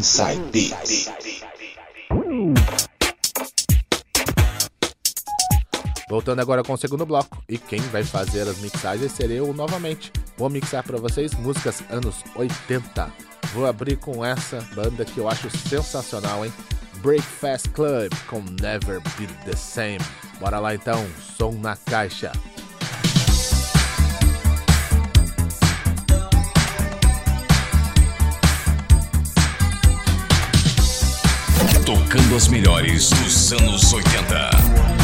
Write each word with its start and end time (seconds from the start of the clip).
Inside. 0.00 0.74
Voltando 6.08 6.40
agora 6.40 6.62
com 6.62 6.72
o 6.72 6.76
segundo 6.78 7.04
bloco, 7.04 7.42
e 7.46 7.58
quem 7.58 7.80
vai 7.80 8.02
fazer 8.02 8.48
as 8.48 8.58
mixagens 8.60 9.12
serei 9.12 9.40
eu 9.40 9.52
novamente. 9.52 10.10
Vou 10.38 10.48
mixar 10.48 10.82
para 10.84 10.96
vocês 10.96 11.34
músicas 11.34 11.84
anos 11.90 12.24
80. 12.34 13.12
Vou 13.52 13.66
abrir 13.66 13.98
com 13.98 14.24
essa 14.24 14.66
banda 14.74 15.04
que 15.04 15.18
eu 15.18 15.28
acho 15.28 15.50
sensacional, 15.50 16.46
hein? 16.46 16.52
Breakfast 17.02 17.68
Club 17.68 18.10
com 18.26 18.40
Never 18.62 19.02
Be 19.18 19.26
the 19.44 19.54
Same. 19.54 20.00
Bora 20.40 20.58
lá 20.58 20.74
então, 20.74 21.06
som 21.36 21.52
na 21.52 21.76
caixa. 21.76 22.32
Tocando 31.84 32.36
as 32.36 32.48
melhores 32.48 33.10
dos 33.10 33.52
anos 33.52 33.92
80. 33.92 34.50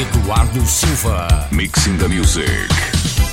Eduardo 0.00 0.66
Silva. 0.66 1.48
Mixing 1.52 1.96
the 1.98 2.08
Music. 2.08 3.29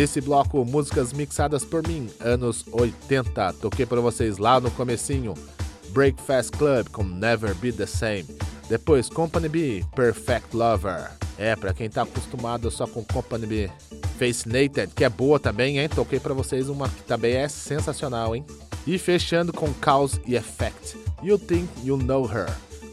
Desse 0.00 0.18
bloco, 0.18 0.64
músicas 0.64 1.12
mixadas 1.12 1.62
por 1.62 1.86
mim, 1.86 2.08
anos 2.20 2.64
80. 2.72 3.52
Toquei 3.60 3.84
para 3.84 4.00
vocês 4.00 4.38
lá 4.38 4.58
no 4.58 4.70
comecinho. 4.70 5.34
Breakfast 5.90 6.56
Club 6.56 6.88
com 6.88 7.02
Never 7.02 7.54
Be 7.56 7.70
The 7.70 7.84
Same. 7.84 8.24
Depois, 8.66 9.10
Company 9.10 9.46
B, 9.46 9.84
Perfect 9.94 10.56
Lover. 10.56 11.10
É, 11.36 11.54
pra 11.54 11.74
quem 11.74 11.90
tá 11.90 12.04
acostumado 12.04 12.70
só 12.70 12.86
com 12.86 13.04
Company 13.04 13.46
B. 13.46 13.70
Fascinated, 14.18 14.94
que 14.94 15.04
é 15.04 15.10
boa 15.10 15.38
também, 15.38 15.78
hein? 15.78 15.90
Toquei 15.90 16.18
para 16.18 16.32
vocês 16.32 16.70
uma 16.70 16.88
que 16.88 17.02
também 17.02 17.34
é 17.34 17.46
sensacional, 17.46 18.34
hein? 18.34 18.42
E 18.86 18.96
fechando 18.96 19.52
com 19.52 19.70
Cause 19.74 20.18
e 20.26 20.34
Effect. 20.34 20.96
You 21.22 21.38
Think 21.38 21.68
You 21.84 21.98
Know 21.98 22.24
Her. 22.24 22.48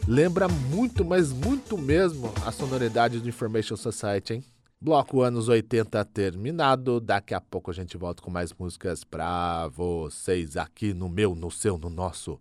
Lembra 0.06 0.46
muito, 0.46 1.06
mas 1.06 1.32
muito 1.32 1.78
mesmo 1.78 2.30
a 2.44 2.52
sonoridade 2.52 3.18
do 3.18 3.30
Information 3.30 3.76
Society, 3.76 4.34
hein? 4.34 4.44
Bloco 4.80 5.22
anos 5.22 5.48
80 5.48 6.04
terminado. 6.04 7.00
Daqui 7.00 7.34
a 7.34 7.40
pouco 7.40 7.70
a 7.70 7.74
gente 7.74 7.96
volta 7.96 8.22
com 8.22 8.30
mais 8.30 8.52
músicas 8.52 9.02
pra 9.02 9.66
vocês 9.68 10.56
aqui 10.56 10.94
no 10.94 11.08
meu, 11.08 11.34
no 11.34 11.50
seu, 11.50 11.76
no 11.76 11.90
nosso 11.90 12.40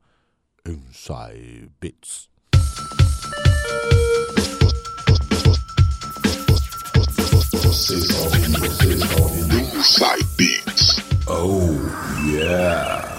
Inside 0.65 1.72
Beats. 1.82 2.29
Você 7.63 7.96
está 7.96 8.22
ouvindo, 8.22 8.60
você 8.60 8.94
está 8.94 9.22
ouvindo 9.22 9.60
Inside 9.60 10.27
Beats. 10.38 10.98
Oh, 11.27 12.29
yeah. 12.29 13.16